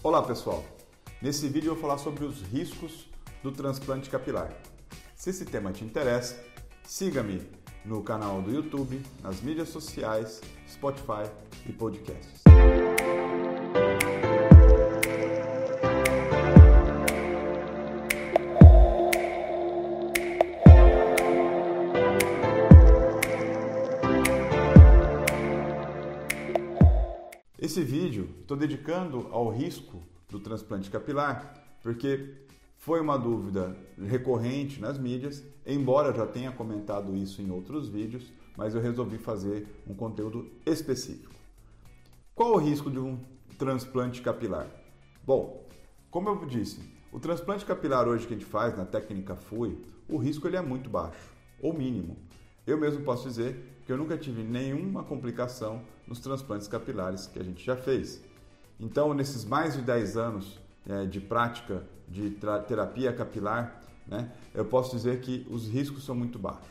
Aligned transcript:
Olá 0.00 0.22
pessoal, 0.22 0.64
nesse 1.20 1.48
vídeo 1.48 1.70
eu 1.70 1.74
vou 1.74 1.82
falar 1.82 1.98
sobre 1.98 2.24
os 2.24 2.40
riscos 2.40 3.08
do 3.42 3.50
transplante 3.50 4.08
capilar. 4.08 4.52
Se 5.16 5.30
esse 5.30 5.44
tema 5.44 5.72
te 5.72 5.84
interessa, 5.84 6.40
siga-me 6.84 7.42
no 7.84 8.00
canal 8.04 8.40
do 8.40 8.48
YouTube, 8.48 9.02
nas 9.20 9.40
mídias 9.40 9.70
sociais, 9.70 10.40
Spotify 10.68 11.28
e 11.66 11.72
podcasts. 11.72 12.44
Esse 27.60 27.82
vídeo 27.82 28.28
estou 28.40 28.56
dedicando 28.56 29.26
ao 29.32 29.50
risco 29.50 30.00
do 30.30 30.38
transplante 30.38 30.88
capilar, 30.88 31.54
porque 31.82 32.36
foi 32.76 33.00
uma 33.00 33.18
dúvida 33.18 33.76
recorrente 34.00 34.80
nas 34.80 34.96
mídias, 34.96 35.44
embora 35.66 36.14
já 36.14 36.24
tenha 36.24 36.52
comentado 36.52 37.16
isso 37.16 37.42
em 37.42 37.50
outros 37.50 37.88
vídeos, 37.88 38.32
mas 38.56 38.76
eu 38.76 38.80
resolvi 38.80 39.18
fazer 39.18 39.66
um 39.88 39.94
conteúdo 39.94 40.48
específico. 40.64 41.34
Qual 42.32 42.52
o 42.52 42.58
risco 42.58 42.88
de 42.92 43.00
um 43.00 43.18
transplante 43.58 44.22
capilar? 44.22 44.70
Bom, 45.26 45.68
como 46.12 46.28
eu 46.28 46.46
disse, 46.46 46.80
o 47.12 47.18
transplante 47.18 47.64
capilar 47.66 48.06
hoje 48.06 48.24
que 48.24 48.34
a 48.34 48.36
gente 48.36 48.48
faz 48.48 48.76
na 48.76 48.84
técnica 48.84 49.34
FUI, 49.34 49.84
o 50.08 50.16
risco 50.16 50.46
ele 50.46 50.56
é 50.56 50.62
muito 50.62 50.88
baixo, 50.88 51.34
ou 51.60 51.74
mínimo. 51.76 52.16
Eu 52.68 52.76
mesmo 52.76 53.02
posso 53.02 53.26
dizer 53.26 53.80
que 53.86 53.90
eu 53.90 53.96
nunca 53.96 54.18
tive 54.18 54.42
nenhuma 54.42 55.02
complicação 55.02 55.80
nos 56.06 56.20
transplantes 56.20 56.68
capilares 56.68 57.26
que 57.26 57.38
a 57.38 57.42
gente 57.42 57.64
já 57.64 57.74
fez. 57.74 58.22
Então, 58.78 59.14
nesses 59.14 59.42
mais 59.42 59.72
de 59.72 59.80
10 59.80 60.18
anos 60.18 60.60
é, 60.86 61.06
de 61.06 61.18
prática 61.18 61.82
de 62.06 62.28
terapia 62.68 63.10
capilar, 63.10 63.82
né, 64.06 64.30
eu 64.54 64.66
posso 64.66 64.94
dizer 64.94 65.18
que 65.22 65.46
os 65.50 65.66
riscos 65.66 66.04
são 66.04 66.14
muito 66.14 66.38
baixos. 66.38 66.68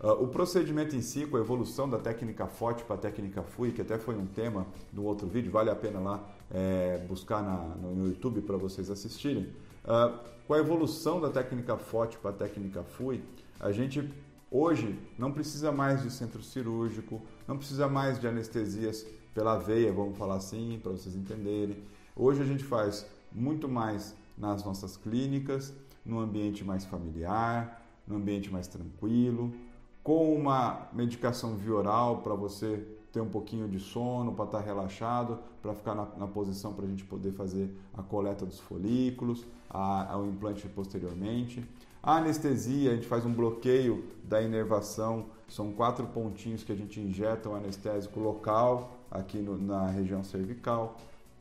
Uh, 0.00 0.24
o 0.24 0.26
procedimento 0.26 0.96
em 0.96 1.00
si, 1.00 1.24
com 1.24 1.36
a 1.36 1.40
evolução 1.40 1.88
da 1.88 1.98
técnica 1.98 2.48
FOT 2.48 2.82
para 2.82 2.96
a 2.96 2.98
técnica 2.98 3.42
FUI, 3.42 3.70
que 3.70 3.82
até 3.82 3.98
foi 3.98 4.16
um 4.16 4.26
tema 4.26 4.66
do 4.92 5.04
outro 5.04 5.28
vídeo, 5.28 5.52
vale 5.52 5.70
a 5.70 5.76
pena 5.76 6.00
lá 6.00 6.28
é, 6.50 6.98
buscar 7.06 7.40
na, 7.40 7.58
no 7.76 8.08
YouTube 8.08 8.40
para 8.40 8.56
vocês 8.56 8.90
assistirem. 8.90 9.44
Uh, 9.84 10.18
com 10.48 10.54
a 10.54 10.58
evolução 10.58 11.20
da 11.20 11.30
técnica 11.30 11.76
FOT 11.76 12.18
para 12.18 12.30
a 12.30 12.34
técnica 12.34 12.82
FUI, 12.82 13.22
a 13.60 13.70
gente 13.70 14.10
Hoje 14.50 14.98
não 15.16 15.30
precisa 15.30 15.70
mais 15.70 16.02
de 16.02 16.10
centro 16.10 16.42
cirúrgico, 16.42 17.22
não 17.46 17.56
precisa 17.56 17.88
mais 17.88 18.18
de 18.18 18.26
anestesias 18.26 19.06
pela 19.32 19.56
veia, 19.56 19.92
vamos 19.92 20.18
falar 20.18 20.34
assim, 20.36 20.80
para 20.82 20.90
vocês 20.90 21.14
entenderem. 21.14 21.76
Hoje 22.16 22.42
a 22.42 22.44
gente 22.44 22.64
faz 22.64 23.06
muito 23.30 23.68
mais 23.68 24.12
nas 24.36 24.64
nossas 24.64 24.96
clínicas, 24.96 25.72
no 26.04 26.18
ambiente 26.18 26.64
mais 26.64 26.84
familiar, 26.84 27.80
no 28.04 28.16
ambiente 28.16 28.50
mais 28.50 28.66
tranquilo, 28.66 29.54
com 30.02 30.34
uma 30.34 30.88
medicação 30.92 31.56
via 31.56 31.74
oral 31.74 32.20
para 32.22 32.34
você 32.34 32.84
ter 33.12 33.20
um 33.20 33.28
pouquinho 33.28 33.68
de 33.68 33.78
sono, 33.78 34.32
para 34.32 34.44
estar 34.44 34.58
tá 34.58 34.64
relaxado, 34.64 35.38
para 35.62 35.74
ficar 35.74 35.94
na, 35.94 36.06
na 36.16 36.26
posição 36.26 36.72
para 36.72 36.84
a 36.84 36.88
gente 36.88 37.04
poder 37.04 37.32
fazer 37.32 37.70
a 37.94 38.02
coleta 38.02 38.46
dos 38.46 38.60
folículos, 38.60 39.46
a, 39.68 40.16
o 40.16 40.26
implante 40.26 40.66
posteriormente. 40.68 41.64
A 42.02 42.16
anestesia, 42.16 42.92
a 42.92 42.94
gente 42.94 43.06
faz 43.06 43.26
um 43.26 43.32
bloqueio 43.32 44.04
da 44.24 44.40
inervação, 44.40 45.26
são 45.48 45.72
quatro 45.72 46.06
pontinhos 46.06 46.62
que 46.62 46.72
a 46.72 46.76
gente 46.76 46.98
injeta 47.00 47.48
um 47.48 47.54
anestésico 47.54 48.20
local 48.20 48.92
aqui 49.10 49.38
no, 49.38 49.58
na 49.58 49.86
região 49.88 50.24
cervical. 50.24 50.96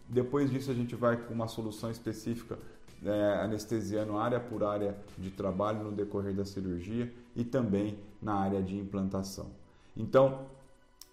Depois 0.07 0.49
disso, 0.49 0.71
a 0.71 0.73
gente 0.73 0.95
vai 0.95 1.15
com 1.15 1.33
uma 1.33 1.47
solução 1.47 1.89
específica 1.91 2.57
é, 3.05 3.39
anestesiando 3.41 4.17
área 4.17 4.39
por 4.39 4.63
área 4.63 4.97
de 5.17 5.29
trabalho 5.29 5.83
no 5.83 5.91
decorrer 5.91 6.33
da 6.33 6.43
cirurgia 6.43 7.13
e 7.35 7.43
também 7.43 7.97
na 8.21 8.33
área 8.33 8.61
de 8.61 8.75
implantação. 8.75 9.47
Então, 9.95 10.39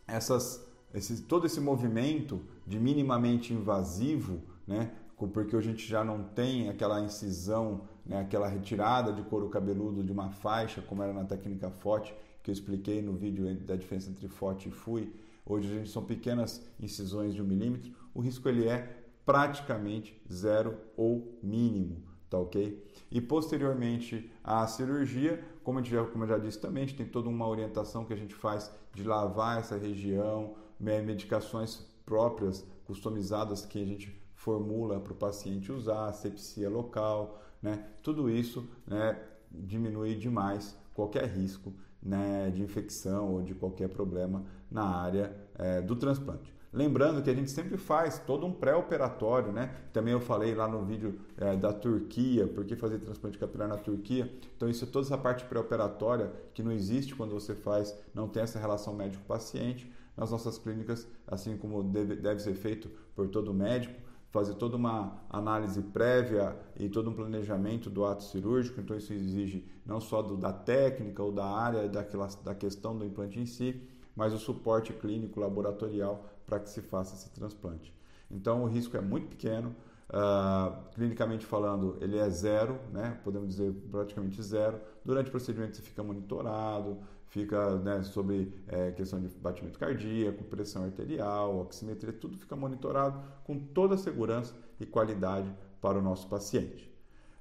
essas, 0.07 0.67
esse, 0.95 1.23
todo 1.23 1.47
esse 1.47 1.61
movimento 1.61 2.41
de 2.67 2.79
minimamente 2.79 3.53
invasivo, 3.53 4.43
né, 4.67 4.93
porque 5.17 5.57
a 5.57 5.61
gente 5.61 5.87
já 5.87 6.05
não 6.05 6.23
tem 6.23 6.69
aquela 6.69 7.01
incisão 7.01 7.83
né, 8.07 8.21
aquela 8.21 8.49
retirada 8.49 9.13
de 9.13 9.23
couro 9.23 9.49
cabeludo 9.49 10.03
de 10.03 10.13
uma 10.13 10.31
faixa, 10.31 10.81
como 10.81 11.03
era 11.03 11.13
na 11.13 11.25
técnica 11.25 11.71
FOT, 11.71 12.15
que 12.43 12.51
eu 12.51 12.53
expliquei 12.53 13.03
no 13.03 13.15
vídeo 13.15 13.53
da 13.61 13.75
diferença 13.75 14.09
entre 14.09 14.29
FOT 14.29 14.69
e 14.69 14.71
FUI. 14.71 15.13
Hoje 15.45 15.73
a 15.73 15.79
gente 15.79 15.91
são 15.91 16.05
pequenas 16.05 16.65
incisões 16.79 17.35
de 17.35 17.43
um 17.43 17.45
milímetro. 17.45 17.93
O 18.15 18.21
risco 18.21 18.49
ele 18.49 18.69
é 18.69 19.05
praticamente 19.25 20.21
zero 20.33 20.79
ou 20.97 21.37
mínimo, 21.43 22.05
tá 22.29 22.39
ok? 22.39 22.85
E 23.11 23.21
posteriormente 23.21 24.31
à 24.43 24.67
cirurgia, 24.67 25.43
como, 25.63 25.83
já, 25.83 26.05
como 26.05 26.25
eu 26.25 26.29
já 26.29 26.39
disse 26.39 26.61
também, 26.61 26.85
a 26.85 26.87
gente 26.87 26.97
tem 26.97 27.07
toda 27.07 27.29
uma 27.29 27.47
orientação 27.47 28.05
que 28.05 28.13
a 28.13 28.17
gente 28.17 28.35
faz 28.35 28.71
de 28.93 29.05
lavar 29.05 29.59
essa 29.59 29.77
região, 29.77 30.55
medicações 30.79 31.85
próprias, 32.05 32.65
customizadas 32.85 33.67
que 33.67 33.83
a 33.83 33.87
gente 33.87 34.23
formula 34.35 35.01
para 35.01 35.13
o 35.13 35.17
paciente 35.17 35.73
usar, 35.73 36.07
asepsia 36.07 36.71
local, 36.71 37.43
né? 37.61 37.85
Tudo 38.03 38.31
isso 38.31 38.69
né, 38.87 39.21
diminui 39.51 40.15
demais 40.15 40.77
qualquer 40.95 41.27
risco 41.27 41.73
né, 42.03 42.51
de 42.51 42.63
infecção 42.63 43.35
ou 43.35 43.43
de 43.43 43.55
qualquer 43.55 43.89
problema 43.89 44.45
na 44.71 44.85
área 44.85 45.37
é, 45.59 45.81
do 45.81 45.97
transplante. 45.97 46.55
Lembrando 46.77 47.23
que 47.23 47.31
a 47.31 47.35
gente 47.35 47.51
sempre 47.51 47.79
faz 47.79 48.19
todo 48.19 48.45
um 48.45 48.53
pré-operatório, 48.53 49.51
né? 49.51 49.75
Também 49.95 50.13
eu 50.13 50.21
falei 50.21 50.55
lá 50.55 50.69
no 50.69 50.85
vídeo 50.85 51.19
é, 51.39 51.57
da 51.57 51.73
Turquia, 51.73 52.47
por 52.47 52.67
que 52.67 52.77
fazer 52.77 52.99
transplante 52.99 53.39
capilar 53.39 53.67
na 53.67 53.79
Turquia. 53.79 54.31
Então, 54.55 54.69
isso 54.69 54.87
toda 54.87 55.07
essa 55.07 55.17
parte 55.17 55.47
pré-operatória 55.47 56.31
que 56.53 56.63
não 56.63 56.71
existe 56.71 57.15
quando 57.15 57.33
você 57.33 57.55
faz, 57.55 57.99
não 58.13 58.29
tem 58.29 58.43
essa 58.43 58.59
relação 58.59 58.95
médico-paciente. 58.95 59.91
Nas 60.15 60.31
nossas 60.31 60.59
clínicas, 60.59 61.09
assim 61.27 61.57
como 61.57 61.83
deve, 61.83 62.17
deve 62.17 62.41
ser 62.41 62.55
feito 62.55 62.91
por 63.15 63.29
todo 63.29 63.55
médico, 63.55 63.99
fazer 64.31 64.55
toda 64.55 64.77
uma 64.77 65.23
análise 65.31 65.81
prévia 65.81 66.59
e 66.79 66.91
todo 66.91 67.09
um 67.09 67.15
planejamento 67.15 67.89
do 67.89 68.05
ato 68.05 68.23
cirúrgico, 68.23 68.81
então 68.81 68.97
isso 68.97 69.15
exige 69.15 69.67
não 69.85 69.99
só 69.99 70.21
do, 70.21 70.37
da 70.37 70.53
técnica 70.53 71.23
ou 71.23 71.33
da 71.33 71.47
área 71.47 71.89
daquela, 71.89 72.29
da 72.45 72.55
questão 72.55 72.97
do 72.97 73.05
implante 73.05 73.39
em 73.39 73.47
si, 73.47 73.81
mas 74.17 74.33
o 74.33 74.39
suporte 74.39 74.93
clínico 74.95 75.39
laboratorial 75.39 76.25
para 76.47 76.59
que 76.59 76.71
se 76.71 76.81
faça 76.81 77.15
esse 77.15 77.31
transplante. 77.31 77.95
Então 78.31 78.65
o 78.65 78.67
risco 78.67 78.97
é 78.97 79.01
muito 79.01 79.29
pequeno, 79.29 79.75
uh, 80.09 80.91
clinicamente 80.95 81.45
falando 81.45 81.97
ele 82.01 82.19
é 82.19 82.29
zero, 82.31 82.81
né? 82.93 83.21
podemos 83.23 83.51
dizer 83.51 83.73
praticamente 83.91 84.43
zero. 84.43 84.81
Durante 85.05 85.29
o 85.29 85.31
procedimento 85.31 85.77
você 85.77 85.83
fica 85.83 86.03
monitorado, 86.03 86.99
fica 87.29 87.77
né, 87.77 88.03
sobre 88.03 88.53
é, 88.67 88.93
questão 88.93 89.21
de 89.21 89.29
batimento 89.29 89.79
cardíaco, 89.79 90.43
pressão 90.45 90.85
arterial, 90.85 91.59
oximetria, 91.59 92.13
tudo 92.13 92.39
fica 92.39 92.57
monitorado 92.57 93.21
com 93.45 93.59
toda 93.59 93.95
a 93.95 93.99
segurança 93.99 94.55
e 94.81 94.87
qualidade 94.87 95.53
para 95.81 95.99
o 95.99 96.03
nosso 96.03 96.29
paciente. 96.29 96.91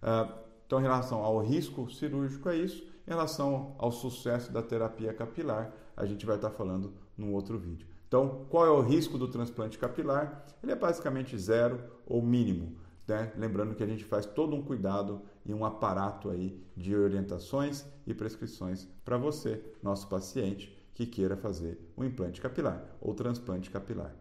Uh, 0.03 0.44
então, 0.65 0.79
em 0.79 0.83
relação 0.83 1.23
ao 1.23 1.39
risco 1.39 1.89
cirúrgico, 1.89 2.49
é 2.49 2.57
isso. 2.57 2.83
Em 3.07 3.11
relação 3.11 3.75
ao 3.77 3.91
sucesso 3.91 4.51
da 4.51 4.63
terapia 4.63 5.13
capilar, 5.13 5.71
a 5.95 6.05
gente 6.05 6.25
vai 6.25 6.37
estar 6.37 6.49
falando 6.49 6.93
num 7.15 7.33
outro 7.33 7.57
vídeo. 7.57 7.87
Então, 8.07 8.45
qual 8.49 8.65
é 8.65 8.69
o 8.69 8.81
risco 8.81 9.17
do 9.17 9.27
transplante 9.27 9.77
capilar? 9.77 10.45
Ele 10.63 10.71
é 10.71 10.75
basicamente 10.75 11.37
zero 11.37 11.79
ou 12.05 12.21
mínimo. 12.21 12.77
Né? 13.07 13.31
Lembrando 13.37 13.75
que 13.75 13.83
a 13.83 13.87
gente 13.87 14.03
faz 14.03 14.25
todo 14.25 14.55
um 14.55 14.63
cuidado 14.63 15.21
e 15.45 15.53
um 15.53 15.63
aparato 15.63 16.29
aí 16.29 16.59
de 16.75 16.95
orientações 16.95 17.85
e 18.07 18.13
prescrições 18.13 18.87
para 19.03 19.17
você, 19.17 19.61
nosso 19.83 20.07
paciente, 20.07 20.75
que 20.95 21.05
queira 21.05 21.37
fazer 21.37 21.79
um 21.95 22.03
implante 22.03 22.41
capilar 22.41 22.83
ou 22.99 23.13
transplante 23.13 23.69
capilar. 23.69 24.15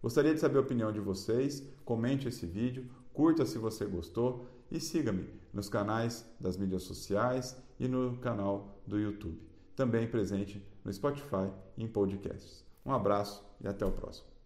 Gostaria 0.00 0.32
de 0.32 0.38
saber 0.38 0.58
a 0.58 0.60
opinião 0.60 0.92
de 0.92 1.00
vocês, 1.00 1.66
comente 1.84 2.28
esse 2.28 2.46
vídeo, 2.46 2.88
curta 3.18 3.44
se 3.44 3.58
você 3.58 3.84
gostou 3.84 4.46
e 4.70 4.78
siga-me 4.78 5.28
nos 5.52 5.68
canais 5.68 6.24
das 6.38 6.56
mídias 6.56 6.84
sociais 6.84 7.60
e 7.76 7.88
no 7.88 8.16
canal 8.18 8.80
do 8.86 8.96
YouTube. 8.96 9.42
Também 9.74 10.06
presente 10.06 10.64
no 10.84 10.92
Spotify 10.92 11.50
e 11.76 11.82
em 11.82 11.88
podcasts. 11.88 12.64
Um 12.86 12.92
abraço 12.92 13.44
e 13.60 13.66
até 13.66 13.84
o 13.84 13.90
próximo. 13.90 14.37